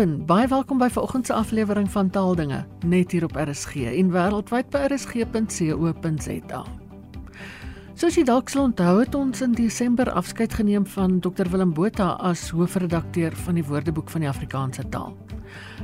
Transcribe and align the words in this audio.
en 0.00 0.14
baie 0.24 0.46
welkom 0.48 0.78
by 0.80 0.86
vanoggend 0.88 1.26
se 1.26 1.34
aflewering 1.36 1.90
van 1.92 2.08
Taaldinge 2.10 2.62
net 2.88 3.10
hier 3.12 3.24
op 3.26 3.34
RSG 3.36 3.82
en 3.90 4.08
wêreldwyd 4.14 4.70
by 4.72 4.86
rsg.co.za. 4.88 6.60
Soos 8.00 8.16
jy 8.16 8.24
dalk 8.24 8.48
sal 8.48 8.70
onthou 8.70 8.94
het 9.02 9.18
ons 9.18 9.44
in 9.44 9.52
Desember 9.58 10.08
afskeid 10.16 10.56
geneem 10.56 10.86
van 10.94 11.18
Dr 11.20 11.50
Willem 11.52 11.74
Botha 11.76 12.14
as 12.30 12.46
hoofredakteur 12.48 13.36
van 13.44 13.60
die 13.60 13.66
Woordeboek 13.66 14.08
van 14.08 14.24
die 14.24 14.30
Afrikaanse 14.32 14.86
taal. 14.88 15.12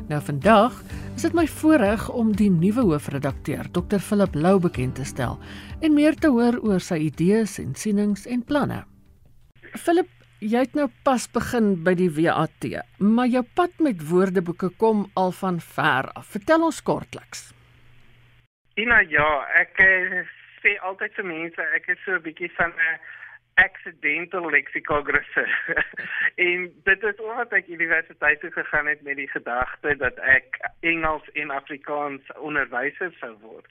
Nou 0.09 0.23
vandag 0.25 0.80
is 1.12 1.29
dit 1.29 1.37
my 1.37 1.45
voorreg 1.59 2.09
om 2.09 2.33
die 2.33 2.51
nuwe 2.51 2.89
hoofredakteur 2.89 3.69
Dr 3.77 4.01
Philip 4.01 4.34
Lou 4.34 4.56
bekend 4.64 4.97
te 4.97 5.05
stel 5.05 5.37
en 5.84 5.92
meer 5.92 6.17
te 6.17 6.33
hoor 6.33 6.56
oor 6.64 6.80
sy 6.80 7.03
idees 7.11 7.59
en 7.61 7.77
sienings 7.77 8.25
en 8.25 8.48
planne. 8.48 8.80
Philip 9.77 10.16
Jy 10.45 10.67
het 10.67 10.75
nou 10.77 10.91
pas 11.01 11.25
begin 11.33 11.71
by 11.81 11.95
die 11.97 12.11
WAT, 12.13 12.67
maar 13.01 13.29
jou 13.33 13.41
pad 13.57 13.79
met 13.81 14.03
woordeboeke 14.05 14.69
kom 14.77 15.07
al 15.17 15.33
van 15.33 15.61
ver 15.65 16.11
af. 16.12 16.27
Vertel 16.35 16.67
ons 16.67 16.83
kortliks. 16.85 17.47
Ina, 18.77 19.01
ja, 19.09 19.29
ek 19.57 19.81
eh, 19.81 20.29
sê 20.61 20.75
altyd 20.85 21.17
vir 21.17 21.25
mense 21.31 21.69
ek 21.79 21.89
is 21.89 22.03
so 22.05 22.12
'n 22.19 22.23
bietjie 22.29 22.53
van 22.59 22.69
'n 22.69 23.01
accidental 23.65 24.51
lexicographer. 24.51 25.49
en 26.48 26.69
dit 26.84 27.03
is 27.03 27.17
omdat 27.17 27.53
ek 27.53 27.73
universiteit 27.73 28.41
toe 28.41 28.53
gegaan 28.53 28.87
het 28.87 29.01
met 29.03 29.17
die 29.17 29.31
gedagte 29.33 29.97
dat 29.97 30.19
ek 30.21 30.61
Engels 30.81 31.25
en 31.33 31.51
Afrikaans 31.51 32.21
onderwyser 32.37 33.17
sou 33.21 33.33
word 33.41 33.65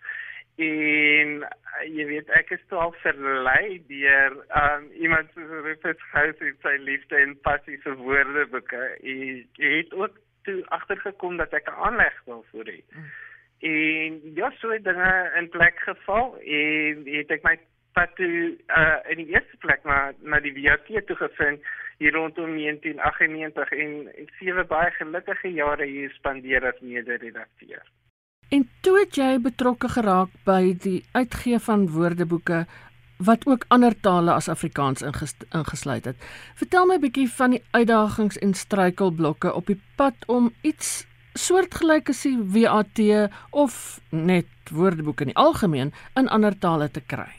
en 0.55 1.31
uh, 1.43 1.83
jy 1.83 2.05
weet 2.07 2.29
ek 2.39 2.53
is 2.55 2.63
toe 2.69 2.79
al 2.79 2.93
verlei 3.01 3.81
deur 3.89 4.37
um, 4.55 4.87
iemand 4.95 5.31
soos 5.33 5.51
Rufus 5.65 6.03
House 6.13 6.39
en 6.39 6.55
sy 6.63 6.75
liefde 6.79 7.19
en 7.19 7.35
passie 7.47 7.77
vir 7.83 7.97
woordeboeke 7.99 8.83
en 8.95 9.23
jy 9.59 9.71
het 9.77 9.93
ook 9.93 10.15
toe 10.47 10.61
agtergekom 10.77 11.37
dat 11.37 11.53
ek 11.53 11.67
'n 11.69 11.79
aanleg 11.87 12.17
daarvoor 12.25 12.67
het. 12.71 12.87
Mm. 12.95 13.11
En 13.59 14.21
ja, 14.35 14.51
so 14.59 14.69
het 14.69 14.83
dinge 14.83 15.31
in 15.37 15.49
plek 15.49 15.79
geval 15.79 16.37
en 16.39 17.03
het 17.05 17.31
ek 17.31 17.43
my 17.43 17.57
pad 17.93 18.15
toe 18.15 18.57
uh, 18.67 18.99
in 19.11 19.17
die 19.17 19.31
eerste 19.33 19.57
plek 19.57 19.83
na 19.83 20.13
na 20.21 20.39
die 20.39 20.53
WAT 20.61 20.87
toe 21.07 21.15
gevind 21.15 21.63
hier 21.97 22.13
rondom 22.13 22.57
1998 22.57 23.71
en 23.71 23.93
ek 24.23 24.33
sewe 24.39 24.63
baie 24.63 24.91
gelukkige 24.91 25.53
jare 25.55 25.85
hier 25.85 26.11
spandeer 26.17 26.67
as 26.67 26.79
mede-redakteur. 26.79 27.85
En 28.49 28.69
toe 28.81 28.99
het 28.99 29.15
jy 29.15 29.39
betrokke 29.41 29.89
geraak 29.89 30.29
by 30.45 30.75
die 30.81 31.05
uitgee 31.11 31.59
van 31.59 31.88
woordeboeke 31.89 32.65
wat 33.17 33.45
ook 33.47 33.65
ander 33.67 33.95
tale 34.01 34.33
as 34.33 34.49
Afrikaans 34.49 35.01
ingesluit 35.01 36.05
het. 36.05 36.15
Vertel 36.55 36.85
my 36.85 36.95
'n 36.95 37.01
bietjie 37.01 37.29
van 37.29 37.51
die 37.51 37.63
uitdagings 37.71 38.38
en 38.38 38.53
struikelblokke 38.53 39.53
op 39.53 39.66
die 39.66 39.81
pad 39.95 40.13
om 40.27 40.53
iets 40.61 41.07
soortgelyk 41.33 42.09
as 42.09 42.21
die 42.21 42.38
WAT 42.38 42.99
of 43.51 43.99
net 44.09 44.47
woordeboeke 44.71 45.23
in 45.23 45.33
die 45.33 45.41
algemeen 45.41 45.93
in 46.16 46.27
ander 46.27 46.57
tale 46.59 46.91
te 46.91 47.01
kry. 47.01 47.31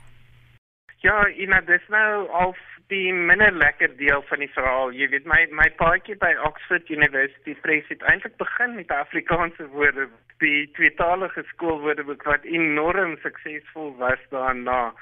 Ja, 0.97 1.29
ina 1.29 1.61
dis 1.61 1.83
nou 1.89 2.29
al 2.29 2.57
die 2.93 3.13
minder 3.13 3.53
lekker 3.53 3.97
deel 3.99 4.23
van 4.29 4.43
die 4.43 4.51
verhaal. 4.55 4.93
Jy 4.95 5.09
weet 5.15 5.27
my 5.27 5.41
my 5.51 5.67
paadjie 5.81 6.17
by 6.23 6.33
Oxford 6.47 6.91
University 6.93 7.57
Press 7.65 7.89
het 7.91 8.05
eintlik 8.11 8.37
begin 8.39 8.77
met 8.79 8.93
Afrikaanse 8.95 9.67
woorde, 9.75 10.09
die 10.43 10.67
tweetalige 10.79 11.43
skoolwoordeboek 11.53 12.23
wat 12.29 12.45
enorm 12.45 13.17
suksesvol 13.25 13.95
was 14.03 14.23
daarna. 14.31 14.93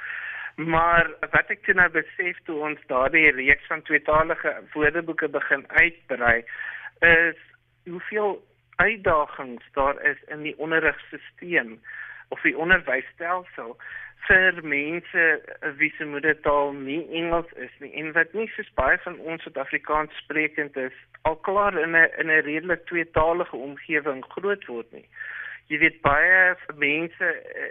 Maar 0.56 1.10
wat 1.34 1.50
ek 1.50 1.64
toe 1.66 1.74
nou 1.74 1.88
besef 1.92 2.38
toe 2.46 2.60
ons 2.70 2.80
daardie 2.88 3.26
reeks 3.34 3.66
van 3.68 3.82
tweetalige 3.82 4.54
woordeboeke 4.72 5.28
begin 5.28 5.66
uitbrei, 5.74 6.44
is 7.04 7.40
hoeveel 7.84 8.38
uitdagings 8.76 9.66
daar 9.74 10.00
is 10.02 10.18
in 10.32 10.46
die 10.46 10.54
onderrigstelsel 10.58 11.76
of 12.28 12.40
die 12.42 12.56
onderwysstelsel 12.58 13.76
vir 14.26 14.60
mense 14.62 15.24
wie 15.78 15.92
se 15.96 16.04
moedertaal 16.04 16.72
nie 16.72 17.02
Engels 17.20 17.50
is 17.66 17.72
nie 17.80 17.92
en 18.00 18.12
wat 18.16 18.32
nie 18.32 18.46
soos 18.54 18.70
baie 18.78 18.98
van 19.04 19.18
ons 19.18 19.42
Suid-Afrikaans 19.44 20.16
sprekend 20.22 20.76
is 20.80 20.96
al 21.28 21.36
klaar 21.48 21.76
in 21.82 21.96
'n 21.96 22.10
in 22.20 22.30
'n 22.30 22.44
redelik 22.48 22.86
tweetalige 22.86 23.56
omgewing 23.56 24.24
groot 24.36 24.66
word 24.66 24.92
nie. 24.92 25.08
Jy 25.68 25.78
weet 25.78 26.00
baie 26.02 26.56
mense 26.76 27.26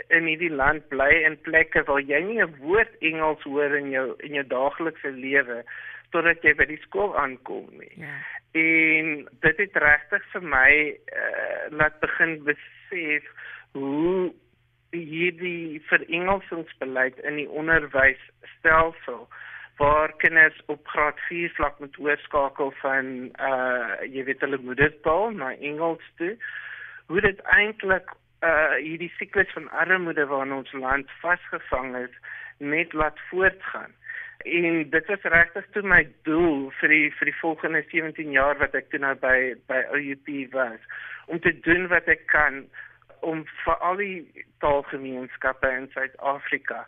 in 0.09 0.25
hierdie 0.25 0.53
land 0.61 0.87
bly 0.89 1.11
in 1.25 1.37
plekke 1.41 1.83
waar 1.83 2.01
jy 2.01 2.21
nie 2.21 2.41
'n 2.41 2.55
woord 2.59 2.93
Engels 3.01 3.43
hoor 3.43 3.75
in 3.75 3.89
jou 3.89 4.15
in 4.19 4.33
jou 4.33 4.47
daaglikse 4.47 5.11
lewe 5.11 5.63
totdat 6.11 6.43
jy 6.43 6.53
by 6.53 6.65
die 6.65 6.81
skool 6.85 7.17
aankom 7.17 7.69
nie. 7.79 7.93
Ja. 7.97 8.13
En 8.53 9.27
dit 9.41 9.57
het 9.57 9.75
regtig 9.75 10.25
vir 10.31 10.41
my 10.41 10.71
uh, 10.93 11.63
laat 11.69 11.99
begin 11.99 12.43
besef 12.43 13.23
hoe 13.71 14.33
hierdie 15.01 15.81
verengelsingsbeleid 15.89 17.17
in 17.19 17.35
die 17.35 17.49
onderwysstelsel 17.49 19.27
waar 19.77 20.13
kinders 20.21 20.61
op 20.65 20.87
graad 20.87 21.19
4 21.27 21.49
vlak 21.49 21.79
moet 21.79 21.97
oorskakel 21.99 22.73
van 22.81 23.07
uh 23.41 23.95
jy 24.05 24.23
weet 24.23 24.43
hulle 24.45 24.59
moedertaal 24.61 25.31
na 25.31 25.55
Engels 25.57 26.05
toe. 26.17 26.37
Hoe 27.07 27.21
dit 27.21 27.41
eintlik 27.57 28.13
uh 28.45 28.75
hierdie 28.77 29.11
siklus 29.17 29.51
van 29.53 29.69
armoede 29.71 30.25
waarin 30.25 30.53
ons 30.53 30.71
land 30.71 31.11
vasgevang 31.21 31.95
is 32.05 32.15
net 32.57 32.93
laat 32.93 33.19
voortgaan. 33.29 33.91
En 34.43 34.89
dit 34.89 35.09
is 35.09 35.21
regtig 35.21 35.65
toe 35.71 35.81
my 35.87 36.03
doel 36.27 36.69
vir 36.79 36.89
die 36.89 37.11
vir 37.17 37.31
die 37.31 37.39
volgende 37.39 37.83
17 37.89 38.31
jaar 38.31 38.57
wat 38.59 38.75
ek 38.75 38.89
toe 38.91 38.99
nou 38.99 39.15
by 39.15 39.55
by 39.71 39.83
OUP 39.97 40.29
was 40.53 40.79
om 41.25 41.39
te 41.39 41.53
doen 41.65 41.87
wat 41.87 42.07
ek 42.11 42.25
kan 42.27 42.65
om 43.23 43.45
vir 43.63 43.81
al 43.89 43.99
die 44.01 44.45
taalgemeenskappe 44.63 45.71
in 45.79 45.89
Suid-Afrika 45.95 46.83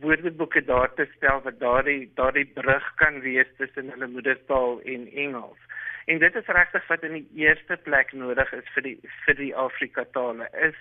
woordeboeke 0.00 0.64
daar 0.64 0.94
te 0.94 1.06
stel 1.16 1.42
wat 1.42 1.58
daardie 1.60 2.10
daardie 2.14 2.46
brug 2.54 2.86
kan 3.02 3.20
wees 3.20 3.50
tussen 3.58 3.90
hulle 3.94 4.06
moedertaal 4.06 4.80
en 4.94 5.06
Engels. 5.24 5.58
En 6.04 6.18
dit 6.18 6.34
is 6.34 6.46
regtig 6.46 6.86
wat 6.86 7.04
in 7.06 7.12
die 7.18 7.28
eerste 7.44 7.76
plek 7.76 8.12
nodig 8.12 8.52
is 8.52 8.72
vir 8.74 8.88
die 8.88 8.96
vir 9.26 9.38
die 9.38 9.52
Afrika 9.66 10.04
tale 10.16 10.48
is 10.68 10.78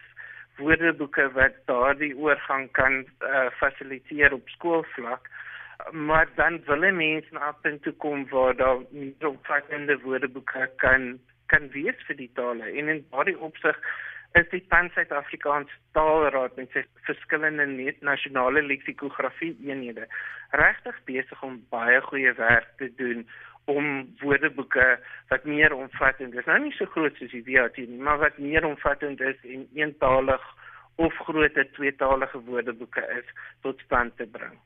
woordeboeke 0.60 1.30
wat 1.36 1.60
daardie 1.72 2.16
oorgang 2.18 2.68
kan 2.72 3.04
uh, 3.04 3.48
fasiliteer 3.60 4.34
op 4.34 4.50
skoolvlak. 4.56 5.30
Maar 5.92 6.28
dan 6.36 6.60
wil 6.68 6.92
mense 6.92 7.34
na 7.34 7.52
punt 7.64 7.84
toe 7.84 7.94
kom 8.04 8.26
waar 8.30 8.56
daar 8.56 8.82
nie 8.92 9.14
so 9.20 9.38
vakkende 9.48 10.00
woordeboeke 10.04 10.70
kan 10.84 11.20
kan 11.50 11.70
wees 11.74 12.02
vir 12.08 12.16
die 12.16 12.32
tale. 12.34 12.66
En 12.78 12.90
in 12.94 13.06
daardie 13.12 13.40
opsig 13.40 13.78
is 14.38 14.50
die 14.52 14.62
Pan 14.70 14.90
Suid-Afrikaans 14.94 15.72
Taalraad 15.98 16.58
met 16.60 16.70
sy 16.74 16.84
verskillende 17.08 17.66
nasionale 18.06 18.62
leksikografie 18.62 19.56
eenhede 19.66 20.06
regtig 20.58 20.98
besig 21.10 21.44
om 21.46 21.58
baie 21.74 22.02
goeie 22.06 22.34
werk 22.38 22.70
te 22.78 22.92
doen 23.02 23.26
om 23.70 24.08
woordeboeke 24.22 24.86
wat 25.30 25.46
meer 25.46 25.74
omvattend 25.74 26.34
is. 26.34 26.46
Nou 26.50 26.58
nie 26.64 26.74
so 26.78 26.90
groot 26.94 27.18
soos 27.18 27.34
die 27.34 27.44
WAT 27.46 27.78
nie, 27.78 28.02
maar 28.02 28.22
wat 28.22 28.38
meer 28.42 28.66
omvattend 28.66 29.22
is 29.22 29.38
en 29.46 29.68
eentalig 29.78 30.46
of 31.00 31.14
groter 31.26 31.68
tweetalige 31.78 32.42
woordeboeke 32.46 33.06
is 33.18 33.28
tot 33.66 33.82
stand 33.86 34.18
te 34.18 34.26
bring. 34.30 34.58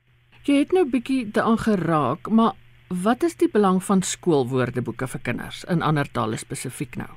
Jy 0.44 0.64
het 0.64 0.76
nou 0.76 0.86
bietjie 0.90 1.24
daaraan 1.32 1.60
geraak, 1.64 2.28
maar 2.28 2.56
wat 3.04 3.24
is 3.24 3.36
die 3.40 3.52
belang 3.52 3.84
van 3.84 4.04
skoolwoordeboeke 4.04 5.08
vir 5.16 5.22
kinders 5.24 5.64
in 5.72 5.82
ander 5.82 6.10
tale 6.12 6.40
spesifiek 6.40 6.98
nou? 7.00 7.12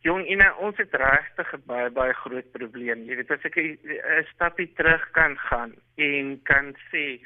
Jong, 0.00 0.24
ina, 0.32 0.54
ons 0.64 0.76
het 0.80 0.94
regtig 0.96 1.52
'n 1.52 1.62
baie 1.66 1.90
baie 1.90 2.14
groot 2.22 2.50
probleem. 2.52 3.04
Jy 3.04 3.16
weet 3.16 3.30
as 3.30 3.44
ek 3.44 3.56
'n 3.56 4.24
stapie 4.32 4.72
terug 4.74 5.10
kan 5.12 5.36
gaan 5.36 5.74
en 5.96 6.40
kan 6.42 6.74
sê 6.90 7.20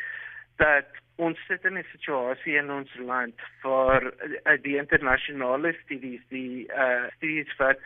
dat 0.56 0.90
ons 1.16 1.38
sit 1.46 1.64
in 1.64 1.78
'n 1.78 1.86
situasie 1.92 2.56
in 2.56 2.70
ons 2.70 2.90
land 2.94 3.34
vir 3.62 4.12
uh, 4.46 4.56
die 4.62 4.76
internasionale 4.76 5.72
studies, 5.84 6.20
die 6.28 6.66
uh 6.66 7.06
studies 7.16 7.56
wat 7.58 7.78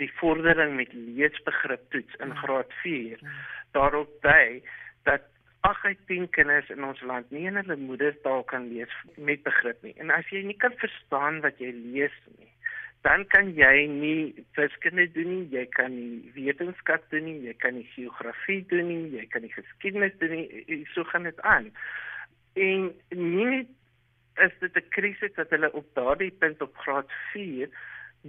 die 0.00 0.12
vordering 0.20 0.76
met 0.76 0.92
leesbegrip 0.92 1.90
toets 1.90 2.14
in 2.14 2.32
ja. 2.32 2.34
graad 2.34 2.72
4 2.82 3.18
ja. 3.20 3.28
daarop 3.72 4.10
dui 4.20 4.62
dat 5.02 5.20
8 5.60 5.84
uit 5.84 5.98
10 6.06 6.30
kinders 6.30 6.68
in 6.70 6.84
ons 6.84 7.00
land 7.00 7.30
nie 7.30 7.46
in 7.46 7.56
hulle 7.56 7.76
moedertaal 7.76 8.42
kan 8.44 8.68
lees 8.68 8.92
met 9.16 9.42
begrip 9.42 9.82
nie. 9.82 9.94
En 9.96 10.10
as 10.10 10.28
jy 10.28 10.42
nie 10.44 10.56
kan 10.56 10.72
verstaan 10.80 11.40
wat 11.40 11.58
jy 11.58 11.72
lees 11.72 12.16
nie, 12.38 12.50
dan 13.04 13.26
kan 13.28 13.50
jy 13.52 13.86
nie 13.92 14.44
wiskunde 14.56 15.04
doen 15.12 15.28
nie, 15.28 15.46
jy 15.52 15.64
kan 15.76 15.92
nie 15.92 16.32
wetenskap 16.36 17.04
doen 17.12 17.26
nie, 17.28 17.36
jy 17.44 17.54
kan 17.60 17.76
nie 17.76 17.86
geografie 17.92 18.62
doen 18.70 18.88
nie, 18.88 19.18
jy 19.18 19.24
kan 19.32 19.44
nie 19.44 19.52
geskiedenis 19.52 20.16
doen 20.22 20.32
nie, 20.38 20.78
so 20.94 21.04
gaan 21.12 21.28
dit 21.28 21.40
aan. 21.44 21.68
En 22.56 22.88
nie 23.12 23.66
is 24.46 24.54
dit 24.60 24.76
'n 24.76 24.88
krisis 24.96 25.34
dat 25.36 25.50
hulle 25.50 25.72
op 25.72 25.86
daardie 25.94 26.30
punt 26.30 26.62
op 26.62 26.76
graad 26.76 27.10
4 27.32 27.68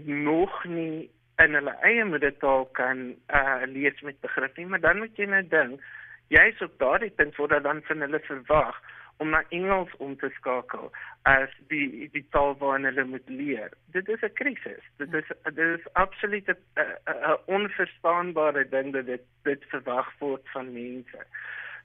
nog 0.04 0.64
nie 0.66 1.10
in 1.38 1.54
hulle 1.54 1.76
eie 1.82 2.06
moedertaal 2.06 2.66
kan 2.66 3.16
uh, 3.28 3.62
lees 3.66 4.02
met 4.02 4.20
begrip 4.20 4.58
nie, 4.58 4.66
maar 4.66 4.80
dan 4.80 4.98
moet 4.98 5.18
jy 5.18 5.26
nou 5.26 5.44
dink, 5.48 5.82
jy's 6.28 6.62
op 6.62 6.78
daardie 6.80 7.12
punt 7.16 7.36
waar 7.36 7.62
dan 7.62 7.82
van 7.88 8.02
hulle 8.02 8.20
verwag 8.20 8.82
om 9.18 9.30
na 9.30 9.44
Engels 9.50 9.92
om 9.98 10.18
te 10.18 10.30
skakel 10.36 10.92
as 11.24 11.52
die 11.72 12.10
die 12.14 12.26
taal 12.36 12.56
waarin 12.60 12.88
hulle 12.90 13.06
moet 13.06 13.30
leer. 13.30 13.72
Dit 13.96 14.10
is 14.10 14.22
'n 14.22 14.34
krisis. 14.34 14.84
Dit 14.98 15.14
is 15.14 15.28
dit 15.44 15.58
is 15.80 15.94
absoluut 15.94 16.48
'n 16.50 17.38
onverstaanbare 17.46 18.70
ding 18.70 18.94
dat 18.94 19.06
dit 19.06 19.24
dit 19.44 19.64
verwag 19.70 20.12
word 20.20 20.50
van 20.54 20.74
mense. 20.74 21.26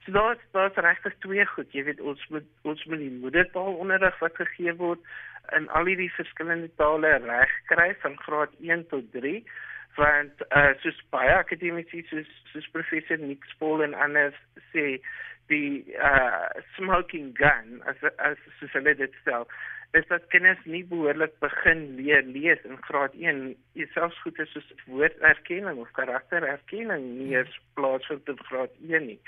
So 0.05 0.11
daar's 0.11 0.39
daar's 0.51 0.75
regtig 0.75 1.13
twee 1.19 1.45
goed. 1.45 1.71
Jy 1.73 1.83
weet 1.83 2.01
ons 2.01 2.27
moet 2.27 2.47
ons 2.61 2.85
moet 2.85 2.99
die 2.99 3.19
moedertaal 3.21 3.73
onderrig 3.73 4.19
wat 4.19 4.35
gegee 4.35 4.73
word 4.75 4.99
in 5.49 5.69
al 5.69 5.85
hierdie 5.85 6.13
verskillende 6.13 6.69
tale 6.75 7.17
reg 7.17 7.51
kry 7.65 7.95
van 8.03 8.17
graad 8.25 8.53
1 8.59 8.87
tot 8.87 9.11
3 9.11 9.43
want 9.95 10.43
uh, 10.55 10.71
soos 10.83 10.99
baie 11.11 11.33
akademici 11.35 12.03
soos 12.09 12.29
soos 12.53 12.69
professor 12.75 13.19
Nick 13.19 13.43
Spol 13.51 13.83
en 13.83 13.93
anders 13.93 14.37
sê 14.71 14.85
die 15.51 15.83
uh, 15.99 16.47
smoking 16.77 17.31
gun 17.37 17.79
as 17.91 17.99
as 18.17 18.39
soos 18.59 18.73
hulle 18.77 18.95
dit 18.95 19.13
stel 19.21 19.47
is 19.99 20.07
dat 20.07 20.27
kinders 20.31 20.59
nie 20.63 20.83
behoorlik 20.87 21.33
begin 21.43 21.81
leer 21.97 22.23
lees 22.23 22.61
in 22.67 22.77
graad 22.87 23.15
1 23.19 23.41
selfs 23.95 24.19
goed 24.23 24.39
is 24.39 24.53
soos 24.55 24.69
woorderkenning 24.85 25.81
of 25.83 25.91
karaktererkenning 25.97 27.09
nie 27.17 27.35
eens 27.35 27.57
plaasvind 27.79 28.31
in 28.31 28.39
graad 28.47 28.77
1 28.87 29.05
nie. 29.09 29.19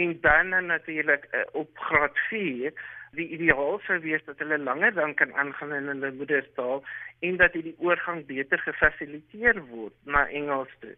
En 0.00 0.16
dan 0.24 0.54
natuurlik 0.66 1.28
uh, 1.32 1.44
op 1.52 1.84
graad 1.90 2.16
4 2.30 2.72
die 3.18 3.28
ideaal 3.36 3.80
sou 3.84 3.98
wees 4.00 4.24
dat 4.24 4.38
hulle 4.38 4.58
langer 4.58 4.94
dan 4.94 5.14
kan 5.14 5.34
aangaan 5.34 5.74
in 5.74 5.92
hulle 5.92 6.12
moedertaal 6.16 6.84
en 7.26 7.36
dat 7.36 7.56
hierdie 7.58 7.76
oorgang 7.78 8.24
beter 8.26 8.58
gefasiliteer 8.58 9.60
word 9.72 9.96
na 10.04 10.28
Engels 10.28 10.72
toe. 10.80 10.94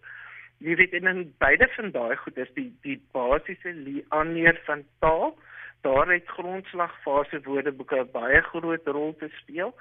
Jy 0.62 0.76
weet 0.78 0.92
en 0.94 1.08
in 1.10 1.22
beide 1.42 1.66
van 1.74 1.90
daai 1.90 2.16
goed 2.16 2.36
is 2.38 2.50
die 2.54 2.68
die 2.84 3.00
basiese 3.16 3.72
aanleer 4.14 4.60
van 4.66 4.84
taal, 5.02 5.34
daar 5.82 6.06
het 6.12 6.28
grondslagfase 6.36 7.40
woordeboeke 7.42 8.04
baie 8.12 8.42
groot 8.50 8.86
rol 8.86 9.16
te 9.18 9.28
speel. 9.40 9.74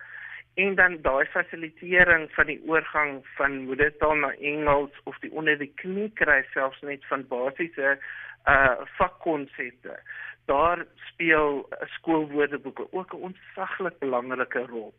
En 0.53 0.75
dan 0.75 0.97
daai 1.01 1.25
fasilitering 1.25 2.25
van 2.35 2.49
die 2.49 2.59
oorgang 2.67 3.21
van 3.37 3.59
moedertaal 3.67 4.15
na 4.23 4.31
Engels 4.39 4.97
of 5.03 5.19
die 5.21 5.31
onder 5.31 5.57
die 5.57 5.71
knie 5.83 6.09
kry 6.17 6.41
selfs 6.53 6.81
net 6.81 7.05
van 7.13 7.27
basiese 7.29 7.93
uh 8.49 8.81
vakkonsepte. 8.97 9.99
Daar 10.49 10.85
speel 11.11 11.67
skoolwoordeboeke 11.97 12.87
ook 12.91 13.13
'n 13.13 13.23
ontsaglik 13.29 13.99
belangrike 13.99 14.65
rol. 14.65 14.93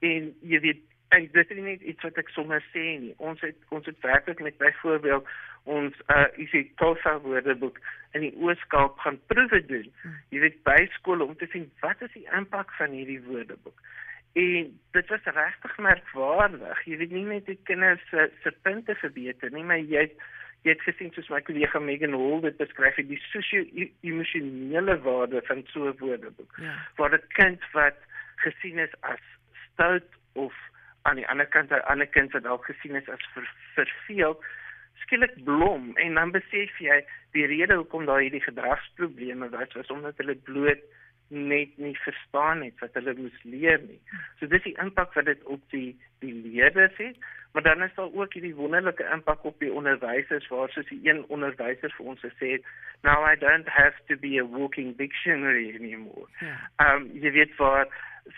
En 0.00 0.34
jy 0.40 0.60
weet, 0.60 0.82
en 1.12 1.28
dit 1.32 1.50
is 1.50 1.62
nie 1.62 1.78
iets 1.92 2.04
wat 2.06 2.18
ek 2.20 2.30
sommer 2.32 2.62
sê 2.72 2.84
nie. 3.04 3.14
Ons 3.20 3.40
het 3.44 3.56
ons 3.76 3.86
het 3.88 3.98
werklik 4.04 4.40
met 4.40 4.56
byvoorbeeld 4.60 5.28
ons 5.70 5.98
uh 6.14 6.26
isie 6.42 6.64
Tosa 6.80 7.18
woordeboek 7.24 7.78
in 8.16 8.24
die 8.26 8.32
Ooskaap 8.40 8.98
gaan 9.04 9.18
proewe 9.30 9.60
doen. 9.68 9.90
Jy 10.34 10.40
weet 10.44 10.62
by 10.66 10.78
skole 10.96 11.26
om 11.28 11.36
te 11.36 11.48
sien 11.52 11.68
wat 11.84 12.00
is 12.06 12.14
die 12.16 12.24
impak 12.38 12.72
van 12.78 12.96
hierdie 12.96 13.20
woordeboek. 13.28 13.84
En 14.40 14.72
dit 14.96 15.12
was 15.12 15.28
regtig 15.36 15.78
merkwaardig. 15.88 16.84
Jy 16.88 17.00
weet 17.02 17.12
nie 17.12 17.26
net 17.28 17.46
die 17.50 17.58
kinders 17.68 18.04
se 18.10 18.30
se 18.42 18.54
punte 18.64 18.96
verbeter 19.04 19.52
nie, 19.52 19.66
maar 19.68 19.84
jy 19.84 20.06
het 20.08 20.16
jy 20.62 20.76
het 20.76 20.84
gesien 20.86 21.10
soos 21.12 21.28
my 21.28 21.42
kollega 21.44 21.80
Megan 21.82 22.14
Hall 22.16 22.40
dit 22.44 22.56
beskryf 22.56 23.00
die 23.04 23.20
sosio-emosionele 23.28 25.00
waarde 25.04 25.42
van 25.48 25.64
so 25.74 25.88
'n 25.90 25.98
woordeboek. 25.98 26.56
Ja. 26.56 26.74
Waar 26.96 27.14
'n 27.14 27.28
kind 27.36 27.70
wat 27.72 27.98
gesien 28.36 28.78
is 28.78 28.94
as 29.00 29.24
stout 29.72 30.08
of 30.32 30.54
aan 31.02 31.20
die 31.20 31.28
ander 31.28 31.46
kant 31.46 31.70
'n 31.70 31.84
ander 31.92 32.06
kind 32.06 32.32
wat 32.32 32.42
dalk 32.42 32.64
gesien 32.64 32.96
is 32.96 33.08
as 33.08 33.26
ver, 33.34 33.48
verveeld 33.74 34.44
skielik 35.02 35.44
blom 35.44 35.96
en 35.96 36.14
dan 36.14 36.30
besef 36.30 36.78
jy 36.78 37.04
die 37.32 37.46
rede 37.46 37.74
hoekom 37.74 38.06
daar 38.06 38.20
hierdie 38.20 38.42
gedragsprobleme 38.42 39.48
was 39.48 39.72
was 39.72 39.90
omdat 39.90 40.16
hulle 40.16 40.34
bloot 40.34 40.82
net 41.28 41.78
nie 41.78 41.96
verstaan 41.96 42.62
het 42.62 42.78
wat 42.80 42.94
hulle 42.94 43.14
moes 43.16 43.42
leer 43.42 43.80
nie. 43.80 44.00
So 44.38 44.46
dis 44.46 44.62
die 44.62 44.76
impak 44.76 45.14
wat 45.14 45.24
dit 45.24 45.42
op 45.44 45.62
die 45.70 45.96
die 46.20 46.34
leerders 46.34 46.96
het 46.96 47.16
Maar 47.52 47.62
dan 47.62 47.82
is 47.82 47.94
daar 47.94 48.12
ook 48.12 48.32
hierdie 48.32 48.54
wonderlike 48.54 49.08
impak 49.12 49.44
op 49.44 49.58
die 49.58 49.72
onderwysers 49.72 50.48
waar 50.48 50.68
soos 50.68 50.86
die 50.88 51.00
een 51.02 51.24
onderwyser 51.28 51.92
vir 51.96 52.06
ons 52.06 52.20
gesê 52.20 52.48
het, 52.52 52.64
"Now 53.02 53.32
I 53.32 53.36
don't 53.38 53.68
have 53.68 53.96
to 54.06 54.16
be 54.16 54.40
a 54.40 54.46
walking 54.46 54.96
dictionary 54.96 55.74
anymore." 55.74 56.26
Ja. 56.38 56.70
Ehm 56.76 57.02
um, 57.02 57.10
jy 57.12 57.30
weet 57.30 57.56
waar 57.56 57.86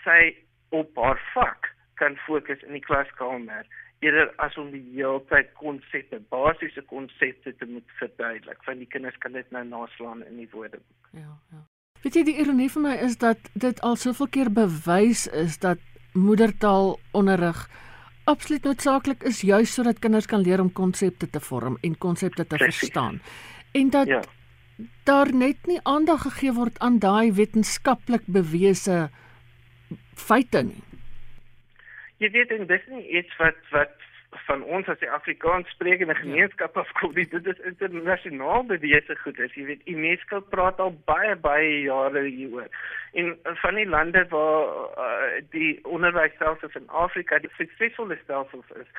sy 0.04 0.36
op 0.68 0.96
haar 0.96 1.20
vak 1.34 1.73
kan 2.00 2.16
fokus 2.26 2.62
in 2.66 2.76
die 2.76 2.84
klaskamer 2.84 3.66
eerder 4.04 4.32
as 4.42 4.56
om 4.60 4.70
die 4.72 4.82
hele 4.94 5.20
tyd 5.30 5.52
konsepte, 5.60 6.20
basiese 6.32 6.82
konsepte 6.90 7.54
te 7.56 7.68
moet 7.68 7.96
verduidelik, 8.00 8.60
want 8.66 8.82
die 8.82 8.90
kinders 8.90 9.16
kan 9.22 9.32
dit 9.32 9.48
nou 9.54 9.64
naslaan 9.68 10.24
in 10.28 10.42
die 10.42 10.48
woordeboek. 10.52 11.08
Ja, 11.16 11.32
ja. 11.54 11.62
Weet 12.04 12.18
jy 12.18 12.24
die 12.26 12.36
ironie 12.42 12.68
vir 12.68 12.82
my 12.84 12.94
is 13.06 13.16
dat 13.16 13.48
dit 13.56 13.78
al 13.80 13.96
soveel 13.96 14.28
keer 14.28 14.50
bewys 14.52 15.24
is 15.32 15.56
dat 15.62 15.80
moedertaalonderrig 16.12 17.64
absoluut 18.28 18.66
noodsaaklik 18.68 19.24
is 19.30 19.40
juis 19.44 19.72
sodat 19.72 20.02
kinders 20.04 20.28
kan 20.28 20.44
leer 20.44 20.60
om 20.60 20.72
konsepte 20.72 21.30
te 21.30 21.40
vorm 21.40 21.78
en 21.80 21.96
konsepte 21.98 22.44
te 22.44 22.56
Precies. 22.56 22.78
verstaan. 22.78 23.20
En 23.72 23.90
dat 23.90 24.06
ja. 24.06 24.22
daar 25.08 25.32
net 25.34 25.66
nie 25.66 25.80
aandag 25.82 26.22
gegee 26.28 26.52
word 26.52 26.78
aan 26.78 26.98
daai 26.98 27.32
wetenskaplik 27.32 28.26
bewese 28.26 29.08
feite 30.14 30.62
nie. 30.62 30.82
Jy 32.24 32.30
weet 32.32 32.52
en 32.56 32.66
dis 32.70 32.84
nie 32.88 33.04
iets 33.20 33.36
wat 33.36 33.58
wat 33.74 34.04
van 34.46 34.62
ons 34.76 34.88
as 34.88 34.98
die 34.98 35.10
Afrikaans 35.10 35.68
sprekende 35.74 36.14
gemeenskap 36.18 36.76
afkom 36.80 37.12
nie. 37.14 37.26
Dit 37.30 37.46
is 37.52 37.60
internasionaal 37.68 38.64
bewese 38.70 39.16
goed. 39.22 39.38
As 39.44 39.52
jy 39.54 39.66
weet, 39.68 39.84
UNESCO 39.90 40.40
praat 40.54 40.80
al 40.82 40.94
baie 41.08 41.36
baie 41.44 41.82
jare 41.84 42.24
hieroor. 42.24 42.70
En 43.20 43.34
van 43.62 43.78
die 43.78 43.86
lande 43.86 44.24
waar 44.32 44.64
uh, 45.04 45.42
die 45.54 45.78
onderwysstelsels 45.84 46.74
in 46.80 46.88
Afrika 46.88 47.38
die 47.38 47.52
suksesvolle 47.58 48.18
stelsels 48.22 48.74
is, 48.80 48.90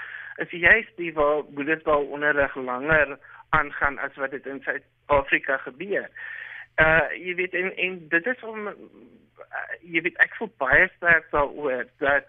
is 0.46 0.56
juist 0.62 0.96
die 1.02 1.12
waar 1.18 1.44
moedertaal 1.58 2.08
onderrig 2.16 2.56
langer 2.56 3.18
aangaan 3.50 4.00
as 4.00 4.16
wat 4.22 4.32
dit 4.32 4.46
in 4.46 4.62
Suid-Afrika 4.64 5.58
gebeur. 5.68 6.10
Uh 6.80 7.12
jy 7.18 7.36
weet 7.42 7.54
en, 7.56 7.76
en 7.76 8.00
dit 8.12 8.26
is 8.32 8.48
om 8.48 8.72
uh, 8.72 8.74
jy 9.82 10.02
weet 10.08 10.18
ek 10.24 10.36
voel 10.40 10.52
baie 10.64 10.90
sterk 10.96 11.32
daaroor 11.32 11.88
dat 12.04 12.28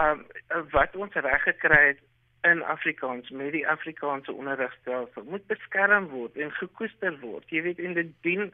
um 0.00 0.26
wat 0.70 0.96
ons 0.96 1.14
reg 1.14 1.42
gekry 1.42 1.80
het 1.86 2.02
in 2.44 2.62
Afrikaans 2.62 3.30
met 3.30 3.52
die 3.52 3.66
Afrikaanse 3.68 4.32
onderrigstelsel 4.32 5.24
moet 5.30 5.46
beskerm 5.46 6.08
word 6.12 6.36
en 6.36 6.52
gekoester 6.52 7.16
word. 7.20 7.44
Jy 7.48 7.62
weet 7.62 7.78
in 7.78 7.94
dit 7.96 8.10
dien 8.26 8.50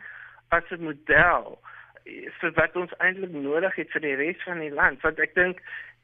as 0.54 0.64
'n 0.70 0.85
model 0.85 1.59
vir 2.40 2.52
wat 2.59 2.76
ons 2.76 2.92
eintlik 2.99 3.32
nodig 3.32 3.75
het 3.75 3.90
vir 3.90 4.00
die 4.00 4.14
res 4.14 4.42
van 4.44 4.59
die 4.59 4.70
land. 4.70 5.02
Want 5.02 5.18
ek 5.18 5.35
dink 5.35 5.62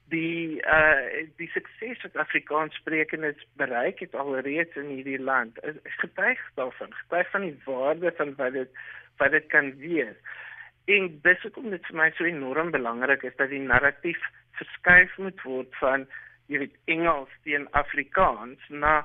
die 0.09 0.63
uh 0.63 1.27
die 1.37 1.51
sukses 1.51 2.03
wat 2.03 2.17
Afrikaans 2.17 2.75
sprekendes 2.75 3.47
bereik 3.57 3.99
het 4.01 4.15
alreeds 4.15 4.77
in 4.77 4.91
hierdie 4.95 5.23
land 5.23 5.59
is, 5.63 5.77
is 5.83 5.99
getuig 5.99 6.41
daarvan, 6.55 6.93
getuig 6.95 7.31
van 7.31 7.43
die 7.43 7.59
waarde 7.65 8.13
van 8.17 8.35
wat 8.35 8.53
dit 8.53 8.71
wat 9.19 9.31
dit 9.31 9.47
kan 9.47 9.73
wees. 9.77 10.17
En 10.87 11.09
dis 11.23 11.43
hoekom 11.43 11.71
dit 11.71 11.87
vir 11.87 11.97
my 11.97 12.11
so 12.15 12.25
enorm 12.25 12.71
belangrik 12.71 13.23
is 13.23 13.37
dat 13.37 13.51
die 13.51 13.63
narratief 13.63 14.21
verskuif 14.61 15.17
moet 15.17 15.43
word 15.43 15.79
van 15.83 16.07
jy 16.47 16.63
weet 16.63 16.77
Engels 16.97 17.33
teen 17.45 17.67
Afrikaans 17.75 18.69
na 18.69 19.01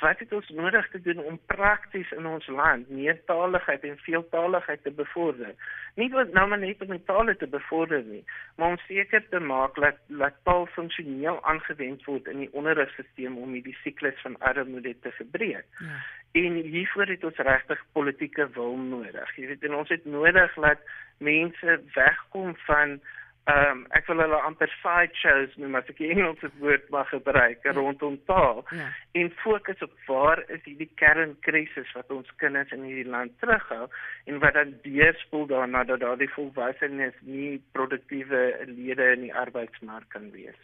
wat 0.00 0.18
het 0.18 0.32
ons 0.32 0.48
nodig 0.54 0.88
te 0.90 1.00
doen 1.02 1.18
om 1.18 1.40
prakties 1.50 2.10
in 2.14 2.26
ons 2.26 2.46
land 2.46 2.90
meertaligheid 2.90 3.82
en 3.84 3.96
veeltaligheid 4.04 4.82
te 4.82 4.92
bevorder. 4.94 5.54
Nie 5.98 6.08
wat 6.12 6.32
nou 6.32 6.46
maar 6.48 6.60
net 6.62 6.82
om 6.86 6.94
tale 7.04 7.34
te 7.36 7.48
bevorder 7.50 8.04
nie, 8.06 8.22
maar 8.56 8.76
om 8.76 8.78
seker 8.86 9.24
te 9.28 9.40
maak 9.40 9.74
dat 9.74 9.98
dat 10.06 10.38
taal 10.46 10.66
funksioneel 10.76 11.42
aangewend 11.42 12.04
word 12.04 12.30
in 12.30 12.44
die 12.44 12.52
onderrigstelsel 12.52 13.34
om 13.42 13.56
hierdie 13.56 13.76
siklus 13.82 14.22
van 14.22 14.38
armoede 14.38 14.94
te 15.02 15.12
verbreek. 15.18 15.66
Ja. 15.78 15.98
En 16.38 16.60
hiervoor 16.62 17.10
het 17.10 17.24
ons 17.24 17.42
regtig 17.50 17.84
politieke 17.92 18.48
wil 18.54 18.76
nodig. 18.76 19.36
Jy 19.36 19.46
weet 19.50 19.64
en 19.64 19.74
ons 19.74 19.88
het 19.88 20.04
nodig 20.04 20.54
dat 20.54 20.90
mense 21.18 21.80
wegkom 21.94 22.54
van 22.68 23.00
Ehm 23.48 23.70
um, 23.70 23.78
ek 23.96 24.04
wil 24.10 24.18
hulle 24.20 24.38
amper 24.44 24.68
side 24.82 25.14
shows 25.16 25.54
noem 25.56 25.78
as 25.78 25.86
ek 25.88 26.00
die 26.02 26.10
Engelse 26.12 26.50
woord 26.60 26.90
mag 26.92 27.08
gebruik 27.08 27.62
ja. 27.64 27.72
rondom 27.72 28.18
taal 28.28 28.58
ja. 28.76 28.88
en 29.16 29.30
fokus 29.40 29.80
op 29.86 29.94
waar 30.04 30.42
is 30.52 30.60
hierdie 30.66 30.90
kernkrisis 31.00 31.94
wat 31.96 32.10
ons 32.12 32.28
kinders 32.42 32.74
in 32.76 32.82
hierdie 32.84 33.06
land 33.08 33.32
terughou 33.40 33.86
en 34.28 34.40
wat 34.42 34.58
dan 34.58 34.74
deurspoel 34.82 35.46
daarna 35.48 35.80
dat 35.88 36.02
daardie 36.04 36.28
volwassenes 36.34 37.16
nie 37.24 37.54
produktiewe 37.72 38.42
lede 38.68 39.06
in 39.14 39.24
die 39.24 39.32
arbeidsmark 39.44 40.10
kan 40.12 40.28
wees. 40.34 40.58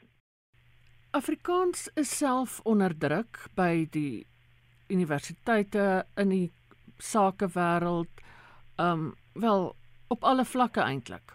Afrikaans 1.17 1.87
is 2.03 2.13
self 2.13 2.59
onder 2.69 2.93
druk 2.93 3.47
by 3.57 3.87
die 3.97 4.27
universiteite 4.93 6.05
in 6.21 6.37
die 6.37 6.51
sakewêreld. 7.01 8.13
Ehm 8.77 9.09
um, 9.09 9.15
wel 9.41 9.73
op 10.13 10.29
alle 10.29 10.45
vlakke 10.45 10.85
eintlik. 10.85 11.33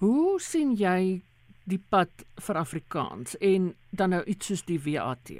Hoe 0.00 0.38
sien 0.40 0.70
jy 0.80 1.20
die 1.68 1.78
pad 1.92 2.22
vir 2.40 2.56
Afrikaans 2.56 3.34
en 3.44 3.74
dan 3.92 4.14
nou 4.14 4.20
iets 4.24 4.48
soos 4.48 4.62
die 4.64 4.78
WAT? 4.80 5.32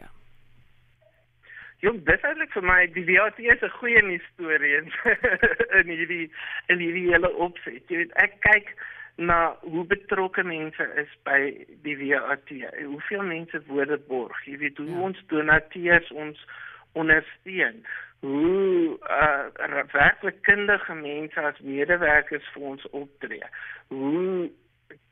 Jong, 1.81 2.02
dis 2.05 2.26
eintlik 2.29 2.52
vir 2.52 2.67
my 2.69 2.81
die 2.93 3.07
VAT 3.09 3.40
is 3.40 3.62
'n 3.64 3.73
goeie 3.79 4.02
histories 4.05 4.99
in 5.81 5.88
hierdie 5.88 6.26
in 6.69 6.79
hierdie 6.85 7.07
hele 7.09 7.31
opset. 7.47 7.88
Jy 7.88 8.02
weet, 8.02 8.12
ek 8.21 8.37
kyk 8.45 8.69
na 9.17 9.57
hoe 9.64 9.87
betrokke 9.88 10.45
mense 10.45 10.88
is 11.05 11.17
by 11.25 11.40
die 11.88 11.97
VAT. 11.97 12.52
Hoeveel 12.85 13.25
mense 13.33 13.62
woorde 13.73 13.97
borg. 14.12 14.45
Jy 14.45 14.59
weet 14.61 14.76
hoe 14.76 14.90
ja. 14.93 15.00
ons 15.09 15.25
donateurs 15.33 16.12
ons 16.12 16.45
ondersteun. 16.93 17.81
Hoe 18.20 18.98
uh 19.00 19.82
werklik 19.92 20.42
kundige 20.42 20.94
mense 20.94 21.40
as 21.40 21.60
medewerkers 21.60 22.48
vir 22.54 22.62
ons 22.62 22.88
optree. 22.90 23.46
Hoe 23.88 24.50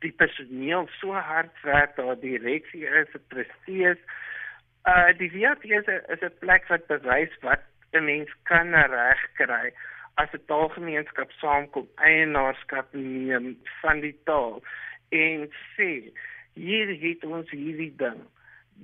die 0.04 0.12
personeel 0.12 0.88
so 1.00 1.12
hard 1.12 1.62
werk 1.62 1.96
daar 1.96 2.18
direksie 2.20 2.84
is, 2.86 3.08
dit 3.12 3.28
presteer. 3.28 3.98
Uh 4.84 5.12
die 5.18 5.30
VAT 5.30 5.64
is 5.64 5.86
'n 5.86 6.02
is 6.14 6.22
'n 6.22 6.38
plek 6.38 6.68
wat 6.68 6.86
bewys 6.86 7.34
wat 7.40 7.64
'n 7.92 8.04
mens 8.04 8.30
kan 8.42 8.74
regkry 8.74 9.72
as 10.14 10.32
'n 10.32 10.44
taalgemeenskap 10.46 11.30
saamkom, 11.30 11.88
eienaarskap 11.96 12.92
neem 12.92 13.56
van 13.80 14.00
die 14.00 14.16
taal 14.24 14.62
en 15.08 15.50
sê 15.76 15.90
hier 16.54 16.88
het 17.04 17.24
ons 17.24 17.50
hierdie 17.50 17.92
ding, 17.96 18.20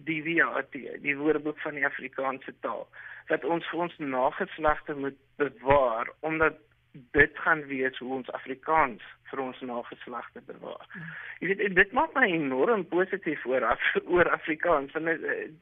die 0.08 0.22
VAT, 0.26 0.76
die 1.02 1.16
Woordeboek 1.16 1.58
van 1.66 1.74
die 1.74 1.86
Afrikaanse 1.86 2.54
taal, 2.60 2.86
wat 3.28 3.44
ons 3.44 3.66
vir 3.70 3.86
ons 3.86 3.98
nageslagte 3.98 4.94
moet 4.94 5.18
bewaar 5.40 6.10
omdat 6.20 6.60
dit 6.94 7.38
gaan 7.42 7.64
wees 7.66 7.98
hoe 7.98 8.12
ons 8.14 8.30
Afrikaans 8.30 9.02
vir 9.30 9.40
ons 9.42 9.60
nageslagte 9.66 10.42
bewaar. 10.46 10.86
Hmm. 10.92 11.10
Jy 11.40 11.48
weet 11.50 11.74
dit 11.74 11.92
maak 11.96 12.14
my 12.14 12.28
enorm 12.30 12.84
positief 12.86 13.42
oor 13.50 13.66
Af 13.66 13.82
oor 14.04 14.30
Afrikaans 14.30 14.94
en 14.94 15.10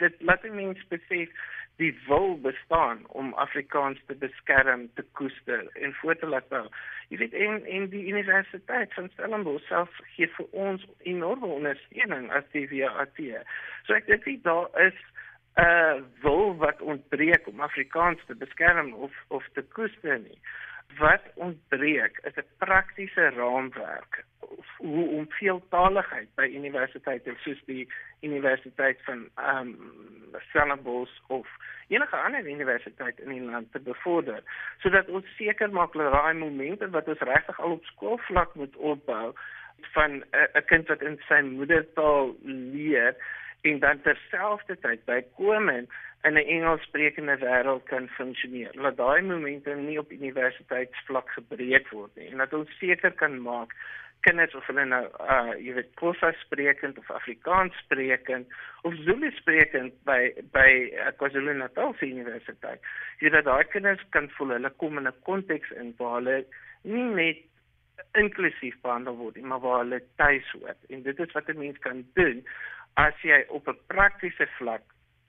dit 0.02 0.24
laat 0.28 0.44
mense 0.52 0.84
besef 0.92 1.32
die 1.80 1.92
wil 2.06 2.36
bestaan 2.44 3.06
om 3.16 3.32
Afrikaans 3.40 4.00
te 4.06 4.14
beskerm, 4.14 4.90
te 4.94 5.04
koester 5.16 5.64
en 5.72 5.94
voor 6.02 6.18
te 6.20 6.28
laat 6.28 6.48
bou. 6.48 6.66
Jy 7.08 7.22
weet 7.22 7.38
en 7.46 7.64
en 7.64 7.88
die 7.94 8.04
Universiteit 8.12 8.92
van 8.94 9.08
Stellenbosch 9.14 9.66
self 9.72 9.96
gee 10.16 10.28
vir 10.36 10.50
ons 10.66 10.84
enorme 11.08 11.48
ondersteuning 11.56 12.28
as 12.36 12.44
die 12.52 12.66
VAT. 12.74 13.24
So 13.88 13.96
ek 13.96 14.12
dink 14.12 14.44
daar 14.44 14.68
is 14.84 15.00
uh, 15.54 16.00
wil 16.20 16.56
wat 16.56 16.80
ontbreek 16.80 17.46
om 17.46 17.60
Afrikaans 17.60 18.20
te 18.26 18.34
beskerm 18.34 18.92
of 18.94 19.12
of 19.28 19.48
te 19.52 19.62
koester 19.62 20.18
nie. 20.18 20.38
Wat 20.98 21.22
ontbreek 21.34 22.20
is 22.22 22.36
'n 22.36 22.48
praktiese 22.58 23.28
raamwerk 23.28 24.24
hoe 24.76 25.08
om 25.08 25.26
veeltaligheid 25.28 26.28
by 26.34 26.46
universiteite 26.54 27.34
soos 27.44 27.60
die 27.64 27.88
universiteit 28.20 28.98
van 29.04 29.28
ehm 29.34 29.68
um, 29.68 29.76
Stellenbosch 30.48 31.20
of 31.26 31.48
enige 31.88 32.16
ander 32.16 32.48
universiteit 32.48 33.20
in 33.20 33.28
die 33.28 33.42
land 33.42 33.72
te 33.72 33.80
bevorder 33.80 34.42
sodat 34.78 35.08
ons 35.08 35.36
seker 35.36 35.70
maak 35.70 35.92
dat 35.92 36.12
daai 36.12 36.34
momente 36.34 36.88
wat 36.90 37.08
ons 37.08 37.26
regtig 37.28 37.60
al 37.60 37.76
op 37.76 37.84
skoolvlak 37.84 38.54
moet 38.54 38.76
opbou 38.76 39.32
van 39.94 40.24
'n 40.32 40.64
kind 40.66 40.88
wat 40.88 41.02
in 41.02 41.20
sy 41.28 41.40
moedertaal 41.40 42.36
leer 42.74 43.16
en 43.62 43.78
dan 43.78 44.00
terselfdertyd 44.02 45.04
bykomend 45.04 45.90
in 46.22 46.34
'n 46.34 46.46
Engelssprekende 46.56 47.36
wêreld 47.38 47.84
kan 47.84 48.08
funksioneer. 48.08 48.70
Laat 48.74 48.96
daai 48.96 49.22
momente 49.22 49.74
nie 49.74 49.98
op 49.98 50.12
universiteitsvlak 50.12 51.28
gebreek 51.30 51.90
word 51.90 52.14
nie 52.14 52.30
en 52.30 52.38
dat 52.38 52.52
ons 52.52 52.78
seker 52.78 53.12
kan 53.12 53.42
maak 53.42 53.74
kinders 54.20 54.54
of 54.54 54.66
hulle 54.70 54.84
nou 54.86 55.02
uh 55.34 55.54
jy 55.58 55.74
weet 55.78 55.94
Xhosa 55.98 56.32
sprekend 56.44 56.98
of 56.98 57.10
Afrikaans 57.10 57.78
sprekend 57.84 58.46
of 58.82 58.94
Zulu 59.06 59.30
sprekend 59.38 59.94
by 60.08 60.20
by 60.54 60.68
uh, 60.94 61.10
KwaZulu-Natal 61.18 61.94
Universiteit. 62.00 62.80
Jy 63.20 63.30
weet 63.34 63.48
daai 63.48 63.64
kinders 63.74 64.04
kan 64.10 64.30
voel 64.36 64.54
hulle 64.56 64.70
kom 64.82 64.98
in 64.98 65.08
'n 65.10 65.22
konteks 65.28 65.70
in 65.70 65.94
waar 65.98 66.20
hulle 66.20 66.44
nie 66.82 67.08
net 67.14 67.42
inklusief 68.18 68.76
behandel 68.82 69.16
word 69.16 69.36
nie, 69.36 69.46
maar 69.46 69.60
waar 69.60 69.82
hulle 69.84 70.02
tuis 70.16 70.50
hoort. 70.52 70.78
En 70.88 71.02
dit 71.02 71.18
is 71.18 71.32
wat 71.32 71.48
'n 71.48 71.58
mens 71.58 71.78
kan 71.78 72.04
doen 72.14 72.44
as 72.94 73.14
jy 73.22 73.44
op 73.48 73.68
'n 73.68 73.78
praktiese 73.86 74.46
vlak 74.58 74.82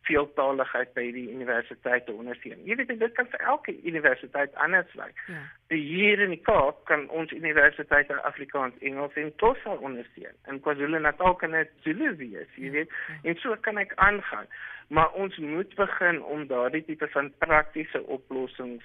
veeltaligheid 0.07 0.93
by 0.93 1.05
die 1.15 1.29
universiteite 1.31 2.13
ondersteun. 2.13 2.63
Jy 2.67 2.75
weet 2.75 2.91
dit 2.99 3.13
kan 3.17 3.27
vir 3.31 3.39
elke 3.53 3.75
universiteit 3.87 4.55
anders 4.55 4.91
lyk. 4.99 5.15
Ja. 5.27 5.43
Hier 5.75 6.19
in 6.19 6.33
die 6.35 6.41
Kaap 6.43 6.83
kan 6.89 7.05
ons 7.09 7.31
universiteite 7.31 8.19
Afrikaans, 8.27 8.75
Engels 8.81 9.15
en 9.19 9.31
Xhosa 9.35 9.77
ondersteun. 9.79 10.35
En 10.43 10.59
KwaZulu-Natal 10.59 11.35
kan 11.35 11.55
dit 11.55 11.71
Zulu 11.85 12.15
wees, 12.19 12.49
jy 12.55 12.65
ja, 12.65 12.71
weet. 12.71 12.91
Ja. 13.07 13.19
En 13.31 13.39
so 13.41 13.55
kan 13.61 13.77
ek 13.77 13.95
aangaan. 13.95 14.47
Maar 14.87 15.11
ons 15.11 15.37
moet 15.37 15.75
begin 15.75 16.23
om 16.23 16.47
daardie 16.47 16.83
tipe 16.85 17.07
van 17.15 17.31
praktiese 17.37 18.03
oplossings 18.03 18.83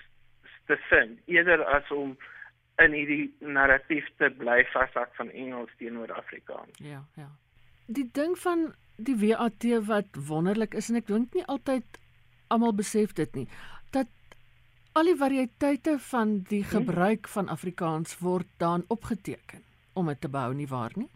te 0.66 0.76
vind 0.88 1.18
eerder 1.26 1.64
as 1.64 1.90
om 1.90 2.16
in 2.78 2.94
hierdie 2.94 3.34
narratief 3.42 4.06
te 4.16 4.30
bly 4.38 4.62
vashak 4.72 5.14
van 5.18 5.30
Engels 5.30 5.74
teenoor 5.76 6.12
Afrikaans. 6.14 6.78
Ja, 6.78 7.02
ja. 7.18 7.26
Die 7.88 8.10
ding 8.12 8.36
van 8.38 8.68
die 8.96 9.16
WAT 9.16 9.64
wat 9.86 10.16
wonderlik 10.28 10.74
is 10.74 10.90
en 10.90 10.98
ek 11.00 11.06
dink 11.06 11.34
nie 11.34 11.44
altyd 11.46 11.98
almal 12.52 12.74
besef 12.74 13.14
dit 13.16 13.36
nie 13.36 13.46
dat 13.94 14.10
al 14.98 15.08
die 15.08 15.18
variëteite 15.20 15.94
van 16.10 16.40
die 16.50 16.64
hm? 16.64 16.70
gebruik 16.72 17.28
van 17.34 17.48
Afrikaans 17.48 18.18
word 18.24 18.50
dan 18.58 18.84
opgeteken 18.88 19.62
om 19.94 20.10
dit 20.10 20.20
te 20.20 20.28
behou 20.28 20.54
nie 20.54 20.66
waar 20.70 20.92
nie 20.96 21.08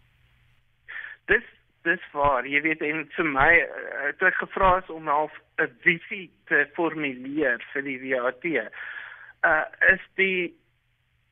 Dis 1.31 1.45
dis 1.83 2.03
waar 2.15 2.47
jy 2.47 2.61
weet 2.63 2.81
en 2.87 3.03
vir 3.17 3.27
my 3.27 3.49
het 3.59 4.21
eh, 4.23 4.29
ek 4.31 4.39
gevra 4.45 4.77
is 4.79 4.89
om 4.89 5.11
half 5.11 5.35
'n 5.59 5.69
visie 5.83 6.29
te 6.47 6.63
formuleer 6.79 7.59
vir 7.73 7.83
die 7.83 7.99
WAT 8.07 8.45
uh 8.47 9.65
is 9.91 10.03
die 10.15 10.55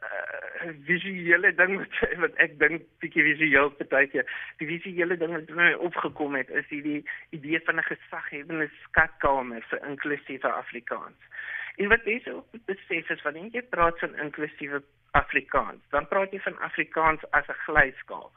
uh, 0.01 0.69
visuele 0.85 1.53
ding 1.55 1.77
wat 1.77 2.17
wat 2.23 2.37
ek 2.45 2.57
dink 2.59 2.85
bietjie 3.03 3.25
visueel 3.29 3.71
partykeer 3.79 4.27
die 4.61 4.69
visuele 4.69 5.17
ding 5.17 5.33
wat 5.35 5.49
my 5.57 5.71
opgekom 5.87 6.37
het 6.39 6.49
is 6.61 6.67
die 6.69 7.01
idee 7.37 7.61
van 7.65 7.79
'n 7.79 7.89
gesaghebende 7.89 8.69
skatkamer 8.83 9.61
vir 9.69 9.85
inklusiewe 9.89 10.51
Afrikaans. 10.51 11.19
En 11.75 11.89
wat 11.89 12.03
dis 12.03 12.27
ook 12.27 12.45
besef 12.65 13.09
is 13.09 13.21
wanneer 13.21 13.49
jy 13.51 13.61
praat 13.61 13.99
van 13.99 14.15
inklusiewe 14.15 14.83
Afrikaans, 15.11 15.81
dan 15.89 16.07
praat 16.07 16.31
jy 16.31 16.39
van 16.39 16.59
Afrikaans 16.59 17.23
as 17.31 17.47
'n 17.47 17.63
glyskaal. 17.65 18.31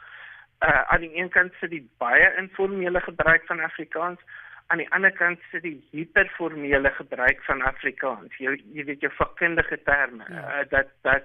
Uh 0.65 0.83
aan 0.93 1.01
die 1.01 1.17
een 1.17 1.29
kant 1.29 1.53
sit 1.61 1.71
die 1.71 1.91
baie 1.99 2.35
informele 2.37 3.01
gebruik 3.01 3.47
van 3.47 3.61
Afrikaans 3.61 4.21
aan 4.67 4.79
die 4.79 4.91
ander 4.91 5.13
kant 5.13 5.41
sit 5.51 5.63
die 5.63 5.77
hiperformele 5.91 6.91
gebruik 6.91 7.43
van 7.45 7.63
Afrikaans. 7.63 8.37
Jy 8.39 8.57
jy 8.73 8.85
weet 8.85 9.01
jou 9.01 9.13
vakkundige 9.13 9.83
terme 9.83 10.25
ja. 10.29 10.61
uh, 10.61 10.69
dat 10.69 10.89
dat 11.03 11.25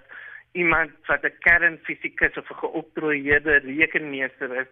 iemand 0.52 0.92
wat 1.06 1.24
'n 1.24 1.38
kernfisikus 1.40 2.38
of 2.38 2.50
'n 2.50 2.62
geoktroeëerde 2.64 3.58
rekenmeester 3.58 4.56
is, 4.62 4.68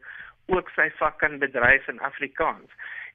ook 0.46 0.70
sy 0.70 0.90
vak 0.90 1.18
kan 1.20 1.40
bedryf 1.40 1.88
in 1.88 2.00
Afrikaans. 2.00 2.72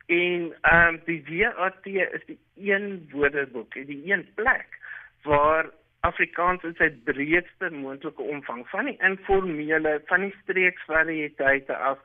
En 0.06 0.54
ehm 0.60 0.94
um, 0.94 1.00
die 1.04 1.22
WAT 1.28 1.86
is 1.86 2.24
die 2.26 2.38
een 2.56 3.08
woordeboek, 3.10 3.72
die 3.74 4.12
een 4.12 4.28
plek 4.34 4.78
waar 5.22 5.70
Afrikaans 6.00 6.62
in 6.62 6.74
sy 6.74 6.90
breedste 7.04 7.70
moontlike 7.70 8.22
omvang 8.22 8.68
van 8.68 8.84
die 8.84 8.98
informele 8.98 10.00
van 10.06 10.20
die 10.20 10.34
streeksvariëteite 10.42 11.76
af 11.76 11.98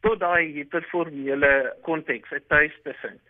tot 0.00 0.20
daai 0.20 0.52
hiperformele 0.56 1.76
konteks 1.82 2.30
'n 2.30 2.42
tuis 2.48 2.74
te 2.82 2.94
vind 3.02 3.20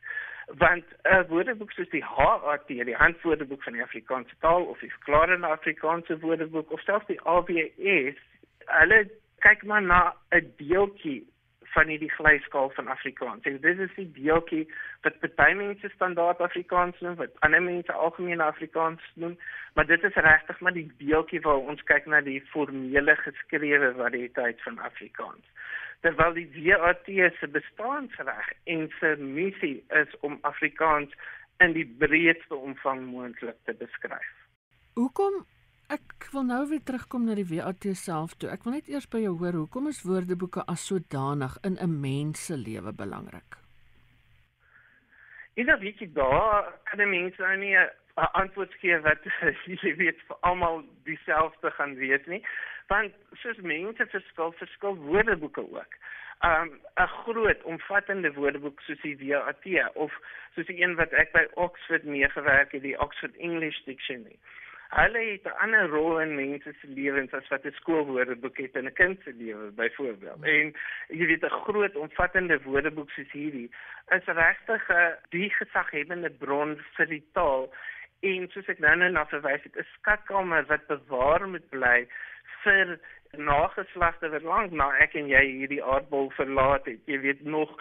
want 0.47 0.85
'n 0.85 1.15
uh, 1.15 1.29
woordeboek 1.29 1.71
soos 1.71 1.89
die 1.89 2.05
HAT, 2.05 2.69
die 2.69 2.97
Handwoordeboek 2.97 3.63
van 3.63 3.73
die 3.73 3.83
Afrikaanse 3.83 4.35
taal 4.41 4.63
of 4.63 4.79
die 4.79 4.91
Verklarende 4.91 5.47
Afrikaanse 5.47 6.21
Woordeboek 6.21 6.73
of 6.73 6.81
selfs 6.81 7.07
die 7.07 7.21
AWS, 7.21 8.19
hulle 8.81 9.11
kyk 9.39 9.63
maar 9.63 9.83
na 9.83 10.15
'n 10.31 10.53
deeltjie 10.57 11.25
van 11.75 11.87
hierdie 11.87 12.11
glyskaal 12.11 12.71
van 12.71 12.89
Afrikaans. 12.89 13.45
En 13.45 13.61
dit 13.61 13.79
is 13.79 13.95
die 13.97 14.11
deeltjie 14.13 14.69
wat 15.03 15.35
baie 15.35 15.55
mense 15.55 15.89
standaard 15.95 16.41
Afrikaans 16.41 17.01
noem, 17.01 17.15
wat 17.15 17.41
ander 17.41 17.63
mense 17.63 17.93
algemeen 17.93 18.41
Afrikaans 18.41 19.03
noem, 19.15 19.39
maar 19.75 19.87
dit 19.87 20.03
is 20.05 20.15
regtig 20.15 20.61
maar 20.61 20.73
die 20.73 20.91
deeltjie 20.99 21.41
waar 21.41 21.57
ons 21.73 21.83
kyk 21.83 22.07
na 22.07 22.21
die 22.21 22.41
formele 22.53 23.17
geskrewe 23.17 23.95
variëteit 23.97 24.63
van 24.63 24.79
Afrikaans 24.79 25.47
terwyl 26.05 26.37
die 26.37 26.51
WAT 26.53 27.07
se 27.39 27.49
bestaansreg 27.49 28.53
en 28.65 28.87
se 28.99 29.15
missie 29.17 29.79
is 30.01 30.13
om 30.21 30.39
Afrikaans 30.43 31.13
in 31.65 31.73
die 31.73 31.87
breedste 31.87 32.57
omvang 32.57 33.07
moontlik 33.09 33.57
te 33.65 33.75
beskryf. 33.81 34.33
Hoekom 34.99 35.45
ek 35.95 36.29
wil 36.33 36.47
nou 36.49 36.63
weer 36.69 36.83
terugkom 36.85 37.25
na 37.25 37.37
die 37.39 37.49
WAT 37.49 37.89
self 37.97 38.37
toe. 38.37 38.51
Ek 38.53 38.65
wil 38.67 38.77
net 38.77 38.89
eers 38.93 39.09
by 39.09 39.23
jou 39.25 39.35
hoor, 39.41 39.57
hoekom 39.65 39.89
is 39.89 40.03
woordeboeke 40.05 40.65
as 40.69 40.85
sodanig 40.91 41.57
in 41.65 41.79
'n 41.81 42.01
mens 42.01 42.47
se 42.47 42.57
lewe 42.57 42.93
belangrik? 42.93 43.57
Is 45.55 45.67
dit 45.67 45.81
weet 45.81 45.99
jy 46.01 46.13
daar 46.13 46.73
kan 46.85 46.99
die 46.99 47.07
mense 47.07 47.43
nou 47.43 47.57
nie 47.57 47.77
'n 47.77 47.89
antwoord 48.33 48.75
gee 48.81 48.99
wat 49.01 49.25
jy 49.83 49.97
weet 49.97 50.21
vir 50.29 50.37
almal 50.41 50.85
dieselfde 51.05 51.71
gaan 51.71 51.95
weet 51.95 52.27
nie 52.27 52.43
want 52.87 53.13
soos 53.33 53.57
mense 53.57 54.07
verskil 54.07 54.53
verskil 54.53 54.97
woordeboeke 54.97 55.61
ook. 55.71 55.95
um 56.45 56.81
'n 56.95 57.07
groot 57.07 57.63
omvattende 57.63 58.33
woordeboek 58.33 58.81
soos 58.81 59.01
die 59.01 59.17
WAT 59.17 59.65
of 59.95 60.13
soos 60.55 60.67
die 60.67 60.83
een 60.83 60.95
wat 60.95 61.13
ek 61.13 61.33
by 61.33 61.47
Oxford 61.55 62.05
meegewerk 62.05 62.73
het, 62.73 62.83
die 62.83 62.99
Oxford 63.01 63.37
English 63.37 63.79
Dictionary. 63.85 64.39
Hulle 64.89 65.19
het 65.19 65.45
'n 65.45 65.59
ander 65.65 65.89
rol 65.89 66.21
in 66.21 66.35
mense 66.35 66.75
se 66.81 66.87
lewens 66.87 67.33
as 67.33 67.49
wat 67.49 67.65
'n 67.65 67.73
skoolwoordeboek 67.81 68.57
het 68.57 68.75
in 68.75 68.87
'n 68.87 68.93
kind 68.93 69.21
se 69.25 69.33
lewe 69.33 69.71
byvoorbeeld. 69.71 70.43
En 70.43 70.75
jy 71.09 71.27
weet 71.27 71.45
'n 71.45 71.61
groot 71.65 71.97
omvattende 71.97 72.63
woordeboek 72.63 73.11
soos 73.11 73.31
hierdie 73.31 73.71
is 74.09 74.25
regtig 74.25 74.89
'n 74.89 75.17
die 75.29 75.51
gesaghebende 75.51 76.31
bron 76.31 76.79
vir 76.97 77.07
die 77.07 77.25
taal 77.33 77.75
en 78.21 78.49
soos 78.51 78.69
ek 78.69 78.79
nou 78.79 78.97
net 78.97 79.13
na 79.13 79.27
verwys 79.27 79.63
het, 79.63 79.77
'n 79.77 79.87
skatkamer 79.99 80.65
wat 80.67 80.87
bewaar 80.87 81.49
moet 81.49 81.69
bly 81.69 82.09
vir 82.65 82.97
nageslagte 83.37 84.31
wat 84.31 84.43
lank 84.43 84.73
na 84.73 84.91
ek 85.03 85.15
en 85.19 85.29
jy 85.31 85.43
hierdie 85.59 85.83
aardbol 85.83 86.31
verlaat 86.39 86.87
het. 86.91 87.01
Jy 87.11 87.21
weet 87.25 87.45
nog 87.45 87.73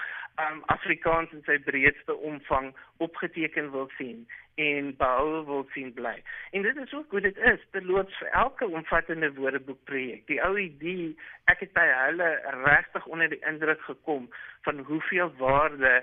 um 0.42 0.64
Afrikaans 0.74 1.32
in 1.36 1.44
sy 1.46 1.60
breedste 1.62 2.16
omvang 2.16 2.72
opgeteken 3.06 3.70
wil 3.72 3.90
sien 3.98 4.24
en 4.62 4.90
behou 4.98 5.44
wil 5.46 5.68
sien 5.74 5.92
bly. 5.94 6.16
En 6.52 6.66
dit 6.66 6.78
is 6.78 6.94
ook 6.94 7.12
hoe 7.12 7.22
dit 7.22 7.38
is. 7.38 7.62
Dit 7.72 7.86
loop 7.86 8.10
vir 8.20 8.32
elke 8.42 8.68
omvattende 8.68 9.34
woordeboekprojek. 9.34 10.26
Die 10.30 10.42
ou 10.46 10.56
idee, 10.58 11.14
ek 11.50 11.66
het 11.66 11.74
by 11.78 11.86
hulle 11.86 12.30
regtig 12.64 13.06
onder 13.06 13.30
die 13.30 13.42
indruk 13.50 13.82
gekom 13.90 14.30
van 14.66 14.86
hoeveel 14.90 15.34
waarde 15.42 16.02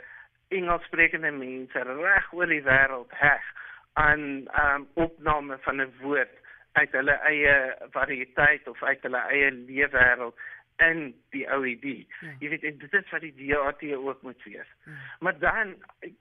Engelssprekende 0.51 1.31
mense 1.31 1.83
reg 1.87 2.33
oor 2.35 2.51
die 2.51 2.63
wêreld 2.67 3.13
heg 3.15 3.51
aan 3.99 4.47
um 4.63 4.87
opname 4.95 5.59
van 5.67 5.83
'n 5.83 5.93
woord 6.03 6.40
uit 6.73 6.93
hulle 6.93 7.19
eie 7.33 7.55
variëteit 7.91 8.69
of 8.69 8.83
uit 8.83 9.03
hulle 9.03 9.23
eie 9.35 9.51
leefwêreld 9.51 10.39
in 10.81 11.15
die 11.35 11.45
OED. 11.53 11.85
Ja. 11.85 12.33
Jy 12.41 12.51
weet 12.53 12.65
dit 12.65 12.95
is 12.97 13.13
wat 13.13 13.25
die 13.25 13.35
DAT 13.37 13.83
ook 13.97 14.23
moet 14.23 14.43
wees. 14.45 14.71
Ja. 14.85 14.97
Maar 15.21 15.39
dan 15.39 15.75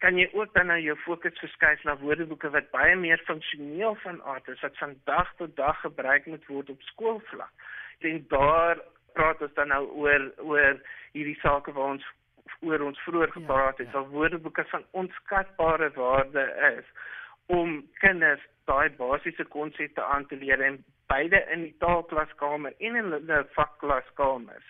kan 0.04 0.18
jy 0.20 0.28
ook 0.34 0.54
dan 0.54 0.68
nou 0.72 0.80
jou 0.84 0.98
fokus 1.06 1.40
verskuif 1.40 1.84
na 1.84 1.98
woordeboeke 1.98 2.52
wat 2.56 2.72
baie 2.76 2.96
meer 2.96 3.22
funksioneel 3.26 3.96
van 4.04 4.22
aard 4.24 4.48
is 4.48 4.62
wat 4.66 4.78
van 4.78 4.96
dag 5.04 5.34
tot 5.38 5.56
dag 5.56 5.80
gebruik 5.82 6.26
moet 6.26 6.46
word 6.48 6.70
op 6.70 6.82
skoolvlak. 6.92 7.68
En 8.00 8.26
daar 8.28 8.82
praat 9.14 9.42
ons 9.42 9.54
dan 9.54 9.68
nou 9.68 9.86
oor 9.88 10.32
oor 10.38 10.82
hierdie 11.12 11.40
sake 11.40 11.72
waar 11.72 11.96
ons 11.96 12.08
oor 12.60 12.82
ons 12.84 13.00
vroeër 13.06 13.32
ja, 13.32 13.34
gepraat 13.38 13.78
het, 13.78 13.92
ja, 13.92 14.00
ja. 14.00 14.12
woordeboeke 14.12 14.66
van 14.68 14.84
onskatbare 14.92 15.92
waarde 15.96 16.44
is 16.76 16.88
om 17.50 17.80
kinders 18.02 18.44
daai 18.70 18.90
basiese 18.98 19.46
konsepte 19.50 20.04
aan 20.04 20.28
te 20.30 20.38
leer 20.38 20.62
en 20.62 20.78
beide 21.10 21.42
in 21.54 21.66
die 21.66 21.76
taalklaskamer 21.82 22.76
en 22.78 23.00
in 23.02 23.16
die 23.30 23.40
vakklaskamer 23.56 24.62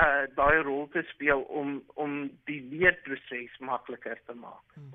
uh 0.00 0.24
daai 0.36 0.62
rol 0.64 0.86
te 0.92 1.02
speel 1.10 1.42
om 1.60 1.80
om 2.00 2.12
die 2.48 2.60
leerproses 2.70 3.58
makliker 3.60 4.20
te 4.26 4.34
maak. 4.34 4.62
Hmm. 4.74 4.94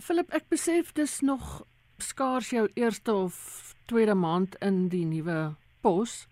Philip, 0.00 0.32
ek 0.34 0.48
besef 0.50 0.90
dis 0.96 1.20
nog 1.20 1.60
skaars 2.02 2.50
jou 2.50 2.64
eerste 2.74 3.14
of 3.14 3.36
tweede 3.86 4.16
maand 4.16 4.56
in 4.64 4.88
die 4.88 5.04
nuwe 5.04 5.54
pos. 5.84 6.24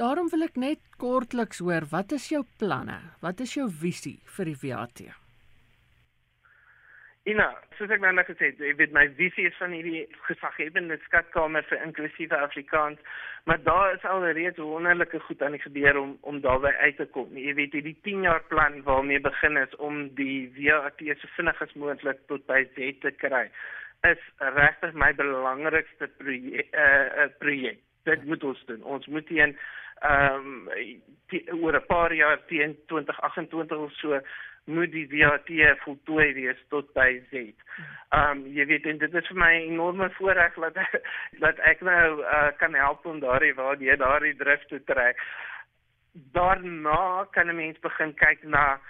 Daarom 0.00 0.32
wil 0.32 0.48
ek 0.48 0.56
net 0.60 0.80
kortliks 1.00 1.62
hoor, 1.64 1.86
wat 1.92 2.12
is 2.16 2.28
jou 2.32 2.42
planne? 2.58 2.98
Wat 3.20 3.40
is 3.40 3.54
jou 3.56 3.68
visie 3.70 4.18
vir 4.36 4.50
die 4.50 4.58
VAT? 4.64 5.04
Ina, 7.26 7.48
soos 7.74 7.90
ek 7.90 8.02
nou 8.04 8.12
net 8.14 8.28
gesê 8.28 8.52
het, 8.52 8.60
ek 8.62 8.76
weet 8.78 8.92
my 8.94 9.02
visie 9.18 9.48
is 9.48 9.56
van 9.58 9.72
hierdie 9.74 10.04
gesaghebende 10.28 10.94
skatkamer 11.08 11.64
vir 11.66 11.80
inklusiewe 11.82 12.38
Afrikaans, 12.38 13.00
maar 13.50 13.58
daar 13.66 13.96
is 13.96 14.04
al 14.06 14.22
reeds 14.36 14.62
wonderlike 14.62 15.18
goed 15.24 15.42
aan 15.42 15.56
die 15.56 15.62
gebeur 15.64 15.98
om 15.98 16.12
om 16.30 16.38
daarby 16.44 16.70
uit 16.84 17.00
te 17.00 17.08
kom. 17.16 17.34
Jy 17.34 17.56
weet 17.58 17.74
hierdie 17.74 17.96
10 18.06 18.28
jaar 18.28 18.44
plan 18.52 18.78
waarmee 18.86 19.18
begin 19.24 19.58
is 19.58 19.74
om 19.88 20.04
die 20.20 20.46
VAT 20.54 21.02
so 21.08 21.32
vinnig 21.34 21.62
as 21.66 21.74
moontlik 21.74 22.22
tot 22.30 22.46
by 22.46 22.62
Z 22.76 23.02
te 23.02 23.10
kry, 23.18 23.48
is 24.06 24.22
regtig 24.38 24.94
my 24.94 25.10
belangrikste 25.18 26.06
projek. 26.22 26.70
Uh, 26.70 27.26
projek. 27.42 27.82
Dit 28.06 28.22
moet 28.30 28.44
ons 28.46 28.64
doen. 28.70 28.86
Ons 28.86 29.06
moet 29.10 29.34
hier 29.34 29.50
ehm 30.06 30.68
um, 30.70 31.58
oor 31.58 31.74
'n 31.74 31.86
paar 31.86 32.12
jaar 32.14 32.38
teen 32.46 32.78
2028 32.86 33.78
of 33.78 33.92
so 33.92 34.20
moet 34.66 34.90
die 34.90 35.06
VAT 35.08 35.50
voltooi 35.84 36.32
wees 36.34 36.62
tot 36.68 36.88
by 36.94 37.20
Z. 37.30 37.52
Um, 38.14 38.42
jy 38.50 38.66
weet 38.66 38.86
en 38.90 38.98
dit 38.98 39.14
is 39.14 39.28
vir 39.30 39.38
my 39.38 39.52
'n 39.54 39.72
enorme 39.72 40.10
voorreg 40.18 40.54
dat 40.54 40.78
dat 41.44 41.58
ek 41.58 41.80
nou 41.80 42.22
uh, 42.22 42.50
kan 42.58 42.74
help 42.74 43.06
om 43.06 43.20
daardie 43.20 43.54
waar 43.54 43.78
jy 43.78 43.96
daardie 43.96 44.34
drif 44.36 44.64
te 44.66 44.82
trek. 44.84 45.22
Daarna 46.32 47.26
kan 47.30 47.48
'n 47.48 47.56
mens 47.56 47.78
begin 47.78 48.14
kyk 48.14 48.42
na 48.42 48.80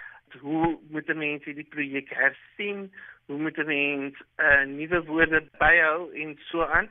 hoe 0.41 0.79
moet 0.89 1.09
'n 1.09 1.17
mens 1.17 1.43
hierdie 1.43 1.69
projek 1.69 2.09
hersien? 2.09 2.93
Hoe 3.25 3.37
moet 3.37 3.57
'n 3.57 3.65
mens 3.65 4.15
uh, 4.37 4.63
nuwe 4.65 5.03
woorde 5.05 5.45
byhou 5.57 6.11
en 6.13 6.37
so 6.49 6.65
aan? 6.65 6.89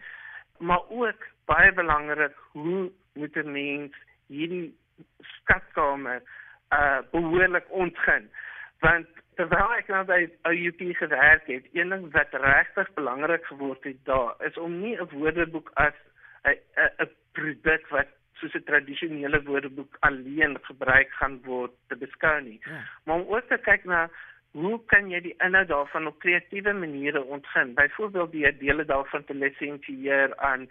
Maar 0.58 0.82
ook 0.88 1.26
baie 1.44 1.72
belangrik, 1.72 2.34
hoe 2.52 2.92
moet 3.14 3.36
'n 3.36 3.50
mens 3.52 3.92
hierdie 4.26 4.74
skatkamer 5.20 6.22
uh 6.70 6.98
behoorlik 7.10 7.66
ontgin? 7.70 8.30
Want 8.80 9.06
terwyl 9.36 9.72
ek 9.76 9.88
nou 9.92 10.02
by 10.08 10.20
UP 10.52 10.82
gewerk 10.98 11.46
het, 11.46 11.64
een 11.72 11.92
ding 11.92 12.12
wat 12.12 12.32
regtig 12.32 12.92
belangrik 12.94 13.44
geword 13.44 13.84
het 13.84 13.98
daar 14.04 14.34
is 14.48 14.56
om 14.56 14.80
nie 14.80 14.96
'n 14.96 15.08
woordeboek 15.12 15.70
as 15.74 15.96
'n 16.44 16.56
'n 17.04 17.10
produk 17.32 17.88
wat 17.88 18.08
soos 18.40 18.54
'n 18.54 18.64
tradisionele 18.64 19.42
woordeboek 19.42 19.96
alleen 20.00 20.58
gebruik 20.62 21.10
gaan 21.10 21.40
word 21.44 21.72
te 21.88 21.96
beskou 21.96 22.40
nie, 22.42 22.60
ja. 22.64 22.80
maar 23.04 23.16
om 23.16 23.28
ook 23.28 23.48
te 23.48 23.58
kyk 23.58 23.84
na 23.84 24.10
hoe 24.56 24.80
kan 24.86 25.10
jy 25.10 25.20
die 25.20 25.34
inhoud 25.44 25.68
daarvan 25.68 26.06
op 26.06 26.18
kreatiewe 26.18 26.72
maniere 26.72 27.22
ontgin? 27.24 27.74
Byvoorbeeld 27.74 28.32
die 28.32 28.56
dele 28.56 28.84
daarvan 28.84 29.24
te 29.24 29.34
lisensieer 29.34 30.36
aan 30.36 30.68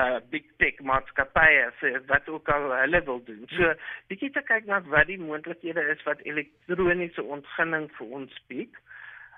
uh 0.00 0.20
big 0.32 0.44
tech 0.56 0.78
maatskappye 0.88 1.66
vir 1.80 1.98
wat 2.08 2.28
ook 2.28 2.48
al 2.48 2.70
hulle 2.72 3.00
wil 3.08 3.20
doen. 3.24 3.42
So 3.56 3.74
bietjie 4.08 4.30
te 4.32 4.42
kyk 4.48 4.64
na 4.70 4.80
wat 4.94 5.10
die 5.10 5.18
moontlikhede 5.20 5.84
is 5.92 6.04
wat 6.08 6.22
elektroniese 6.24 7.24
ontginning 7.36 7.90
vir 7.98 8.14
ons 8.20 8.38
bied. 8.48 8.72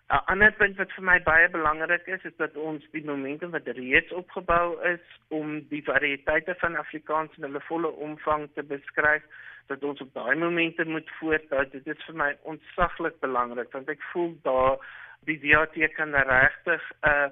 'n 0.05 0.15
uh, 0.15 0.21
Ander 0.31 0.53
punt 0.53 0.77
wat 0.77 0.93
vir 0.93 1.05
my 1.09 1.17
baie 1.27 1.49
belangrik 1.49 2.07
is, 2.07 2.25
is 2.29 2.37
dat 2.37 2.57
ons 2.61 2.85
die 2.93 3.05
momente 3.05 3.49
wat 3.51 3.67
reeds 3.79 4.13
opgebou 4.13 4.77
is 4.91 5.05
om 5.29 5.57
die 5.71 5.83
variëteite 5.83 6.55
van 6.61 6.77
Afrikaans 6.77 7.35
in 7.39 7.47
hulle 7.49 7.63
volle 7.69 7.91
omvang 8.07 8.45
te 8.55 8.63
beskryf, 8.63 9.25
dat 9.73 9.83
ons 9.83 10.01
op 10.05 10.13
daai 10.15 10.37
momente 10.37 10.85
moet 10.85 11.09
voortbou. 11.19 11.65
Dit 11.73 11.87
is 11.87 12.05
vir 12.07 12.19
my 12.21 12.31
ontsaglik 12.53 13.19
belangrik 13.25 13.73
want 13.73 13.89
ek 13.89 14.07
voel 14.13 14.37
daar 14.45 14.79
die 15.25 15.41
DAT 15.41 15.81
kan 15.97 16.15
regtig 16.15 16.83
'n 17.01 17.09
uh, 17.09 17.29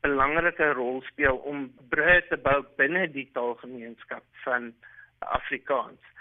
belangrike 0.00 0.72
rol 0.72 1.00
speel 1.02 1.36
om 1.36 1.70
brûe 1.90 2.20
te 2.28 2.36
bou 2.36 2.60
binne 2.76 3.06
die 3.14 3.28
taalgemeenskap 3.32 4.24
van 4.44 4.72
Afrikaans. 5.18 6.12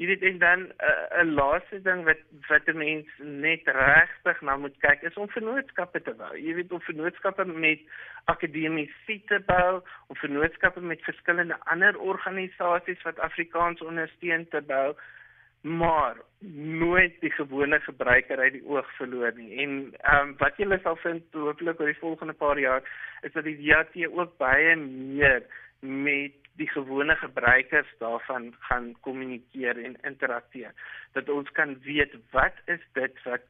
Jy 0.00 0.06
weet 0.08 0.22
en 0.24 0.38
dan 0.40 0.60
eh, 0.80 1.22
'n 1.22 1.28
uh, 1.28 1.34
laaste 1.36 1.78
ding 1.84 2.04
wat 2.08 2.20
wat 2.48 2.68
'n 2.72 2.76
mens 2.76 3.08
net 3.18 3.66
regtig 3.66 4.40
na 4.40 4.56
moet 4.56 4.78
kyk 4.80 5.02
is 5.02 5.16
om 5.20 5.28
vennootskappe 5.28 6.00
te 6.02 6.14
bou. 6.14 6.32
Jy 6.36 6.54
weet 6.54 6.72
om 6.72 6.80
vennootskappe 6.80 7.44
met 7.44 7.80
akademiese 8.24 9.20
te 9.26 9.40
bou, 9.46 9.82
om 10.06 10.16
vennootskappe 10.16 10.80
met 10.80 11.04
verskillende 11.04 11.56
ander 11.64 11.98
organisasies 11.98 13.02
wat 13.02 13.18
Afrikaans 13.18 13.80
ondersteun 13.80 14.48
te 14.48 14.60
bou 14.60 14.96
maar 15.60 16.16
nooit 16.82 17.20
die 17.20 17.30
gewone 17.30 17.80
gebruiker 17.80 18.38
uit 18.38 18.52
die 18.52 18.66
oog 18.66 18.96
verloor 18.96 19.32
nie. 19.36 19.56
En 19.62 19.94
ehm 20.00 20.28
um, 20.28 20.36
wat 20.38 20.56
julle 20.56 20.80
sal 20.82 20.96
vind 20.96 21.24
hopelik 21.32 21.80
oor 21.80 21.92
die 21.92 22.00
volgende 22.00 22.32
paar 22.32 22.58
jaar 22.58 22.82
is 23.22 23.32
dat 23.32 23.44
die 23.44 23.58
VAT 23.60 23.96
ook 24.08 24.36
baie 24.36 24.76
meer 24.76 25.44
met 25.80 26.32
die 26.56 26.68
gewone 26.68 27.16
gebruikers 27.16 27.92
daarvan 27.98 28.54
gaan 28.58 28.94
kommunikeer 29.00 29.84
en 29.84 29.96
interakteer. 30.02 30.72
Dat 31.12 31.28
ons 31.28 31.50
kan 31.50 31.78
weet 31.80 32.16
wat 32.30 32.56
is 32.64 32.80
dit 32.92 33.22
wat 33.24 33.44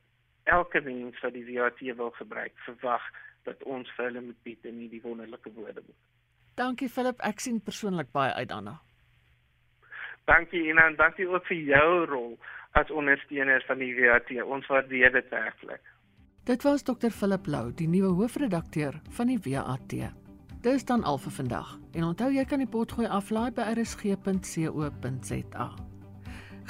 elke 0.44 0.80
mens 0.80 1.20
wat 1.20 1.32
die 1.32 1.46
VAT 1.46 1.80
wil 1.96 2.10
gebruik 2.10 2.52
verwag 2.66 3.02
dat 3.42 3.62
ons 3.62 3.90
vir 3.96 4.04
hulle 4.04 4.20
moet 4.20 4.42
bied 4.42 4.64
in 4.64 4.78
hierdie 4.82 5.02
wonderlike 5.02 5.52
woordeboek. 5.54 5.96
Dankie 6.54 6.88
Philip, 6.88 7.20
ek 7.24 7.40
sien 7.40 7.60
persoonlik 7.64 8.10
baie 8.12 8.32
uit 8.34 8.48
daarna. 8.48 8.80
Dankie 10.24 10.68
Ina 10.68 10.86
en 10.86 10.96
dankie 10.96 11.28
ook 11.28 11.46
vir 11.46 11.56
jou 11.56 12.06
rol 12.06 12.38
as 12.72 12.90
ondersteuner 12.90 13.64
van 13.66 13.78
die 13.78 13.94
WAT. 13.94 14.30
Ons 14.44 14.66
waardeer 14.66 15.12
dit 15.12 15.28
werklik. 15.28 15.82
Dit 16.44 16.62
was 16.62 16.82
Dr 16.82 17.10
Philip 17.10 17.46
Lou, 17.46 17.72
die 17.74 17.88
nuwe 17.88 18.14
hoofredakteur 18.14 19.00
van 19.10 19.26
die 19.26 19.38
WAT. 19.44 19.88
Dit 20.60 20.72
is 20.74 20.84
dan 20.84 21.04
al 21.04 21.18
vir 21.18 21.32
vandag. 21.32 21.78
En 21.92 22.04
onthou 22.04 22.30
jy 22.32 22.44
kan 22.44 22.58
die 22.58 22.68
potgooi 22.68 23.08
aflaai 23.08 23.50
by 23.56 23.62
rsg.co.za. 23.74 25.68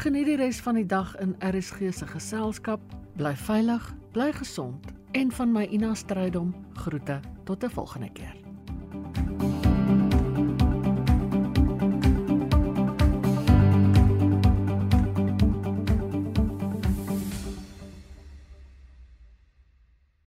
Geniet 0.00 0.26
die 0.30 0.36
res 0.40 0.60
van 0.64 0.78
die 0.78 0.86
dag 0.86 1.16
in 1.20 1.34
RSG 1.44 1.90
se 1.92 2.06
geselskap. 2.06 2.80
Bly 3.18 3.34
veilig, 3.36 3.90
bly 4.14 4.32
gesond 4.32 4.92
en 5.12 5.32
van 5.34 5.52
my 5.52 5.66
Ina 5.74 5.94
Strydom 5.94 6.54
groete 6.74 7.20
tot 7.44 7.64
'n 7.64 7.70
volgende 7.70 8.12
keer. 8.12 8.39